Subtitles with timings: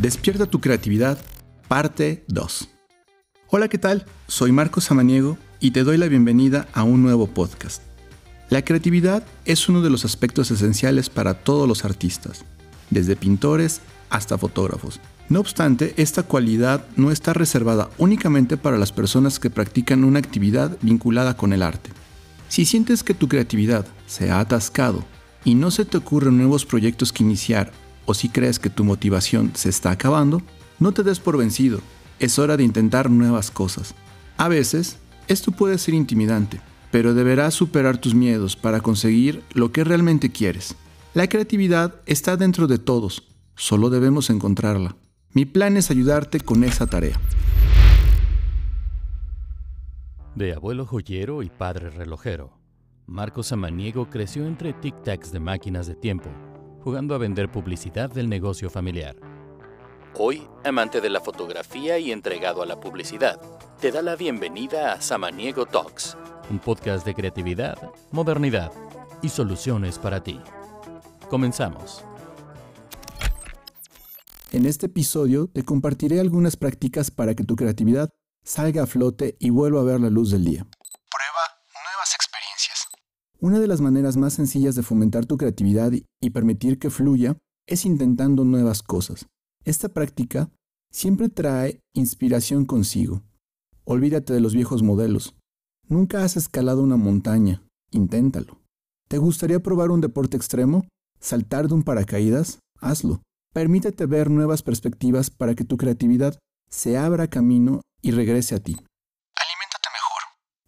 [0.00, 1.18] Despierta tu creatividad,
[1.68, 2.70] parte 2.
[3.48, 4.06] Hola, ¿qué tal?
[4.28, 7.82] Soy Marcos Samaniego y te doy la bienvenida a un nuevo podcast.
[8.48, 12.46] La creatividad es uno de los aspectos esenciales para todos los artistas,
[12.88, 15.00] desde pintores hasta fotógrafos.
[15.28, 20.78] No obstante, esta cualidad no está reservada únicamente para las personas que practican una actividad
[20.80, 21.90] vinculada con el arte.
[22.48, 25.04] Si sientes que tu creatividad se ha atascado
[25.44, 27.70] y no se te ocurren nuevos proyectos que iniciar
[28.06, 30.42] o si crees que tu motivación se está acabando,
[30.78, 31.80] no te des por vencido,
[32.18, 33.94] es hora de intentar nuevas cosas.
[34.36, 39.84] A veces, esto puede ser intimidante, pero deberás superar tus miedos para conseguir lo que
[39.84, 40.74] realmente quieres.
[41.14, 44.96] La creatividad está dentro de todos, solo debemos encontrarla.
[45.32, 47.20] Mi plan es ayudarte con esa tarea.
[50.34, 52.58] De abuelo joyero y padre relojero,
[53.06, 56.30] Marcos Samaniego creció entre tic-tacs de máquinas de tiempo
[56.82, 59.16] jugando a vender publicidad del negocio familiar.
[60.18, 63.40] Hoy, amante de la fotografía y entregado a la publicidad,
[63.80, 66.16] te da la bienvenida a Samaniego Talks,
[66.50, 67.78] un podcast de creatividad,
[68.10, 68.72] modernidad
[69.22, 70.40] y soluciones para ti.
[71.28, 72.04] Comenzamos.
[74.52, 78.10] En este episodio te compartiré algunas prácticas para que tu creatividad
[78.42, 80.66] salga a flote y vuelva a ver la luz del día.
[83.42, 87.86] Una de las maneras más sencillas de fomentar tu creatividad y permitir que fluya es
[87.86, 89.28] intentando nuevas cosas.
[89.64, 90.50] Esta práctica
[90.92, 93.22] siempre trae inspiración consigo.
[93.84, 95.36] Olvídate de los viejos modelos.
[95.88, 97.62] Nunca has escalado una montaña.
[97.90, 98.60] Inténtalo.
[99.08, 100.86] ¿Te gustaría probar un deporte extremo?
[101.18, 102.58] ¿Saltar de un paracaídas?
[102.78, 103.22] Hazlo.
[103.54, 108.72] Permítete ver nuevas perspectivas para que tu creatividad se abra camino y regrese a ti.
[108.74, 110.22] Aliméntate mejor.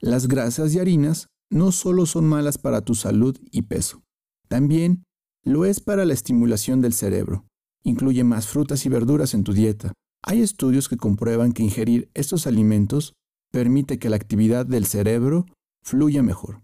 [0.00, 4.02] Las grasas y harinas no solo son malas para tu salud y peso,
[4.48, 5.04] también
[5.44, 7.46] lo es para la estimulación del cerebro.
[7.82, 9.92] Incluye más frutas y verduras en tu dieta.
[10.22, 13.14] Hay estudios que comprueban que ingerir estos alimentos
[13.50, 15.46] permite que la actividad del cerebro
[15.82, 16.60] fluya mejor.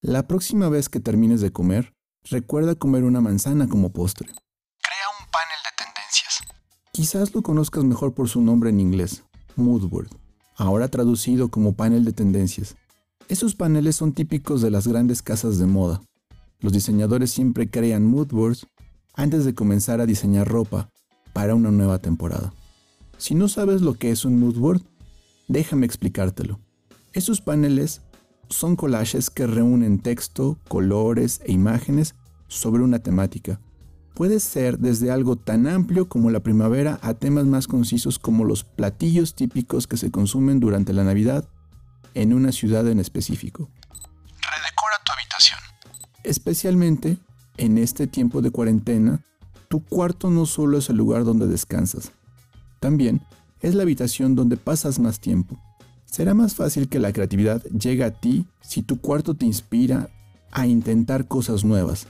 [0.00, 1.92] La próxima vez que termines de comer,
[2.24, 4.28] recuerda comer una manzana como postre.
[4.28, 6.40] Crea un panel de tendencias.
[6.92, 9.24] Quizás lo conozcas mejor por su nombre en inglés,
[9.56, 10.08] Moodboard,
[10.56, 12.76] ahora traducido como panel de tendencias.
[13.28, 16.02] Esos paneles son típicos de las grandes casas de moda.
[16.60, 18.66] Los diseñadores siempre crean mood boards
[19.14, 20.90] antes de comenzar a diseñar ropa
[21.32, 22.52] para una nueva temporada.
[23.16, 24.82] Si no sabes lo que es un mood board,
[25.48, 26.60] déjame explicártelo.
[27.14, 28.02] Esos paneles
[28.50, 32.16] son collages que reúnen texto, colores e imágenes
[32.48, 33.58] sobre una temática.
[34.14, 38.64] Puede ser desde algo tan amplio como la primavera a temas más concisos como los
[38.64, 41.48] platillos típicos que se consumen durante la Navidad
[42.14, 43.68] en una ciudad en específico.
[44.40, 45.60] Redecora tu habitación.
[46.22, 47.18] Especialmente
[47.56, 49.20] en este tiempo de cuarentena,
[49.68, 52.12] tu cuarto no solo es el lugar donde descansas,
[52.80, 53.22] también
[53.60, 55.58] es la habitación donde pasas más tiempo.
[56.04, 60.10] Será más fácil que la creatividad llegue a ti si tu cuarto te inspira
[60.52, 62.06] a intentar cosas nuevas.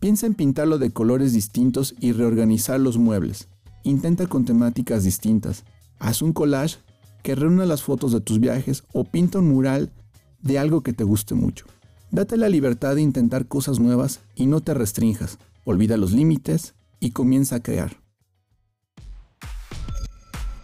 [0.00, 3.48] Piensa en pintarlo de colores distintos y reorganizar los muebles.
[3.82, 5.64] Intenta con temáticas distintas.
[5.98, 6.78] Haz un collage
[7.22, 9.92] que reúna las fotos de tus viajes o pinta un mural
[10.40, 11.66] de algo que te guste mucho.
[12.10, 15.38] Date la libertad de intentar cosas nuevas y no te restrinjas.
[15.64, 17.96] Olvida los límites y comienza a crear.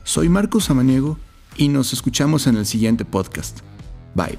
[0.05, 1.19] Soy Marcos Samaniego
[1.57, 3.61] y nos escuchamos en el siguiente podcast.
[4.15, 4.39] Bye.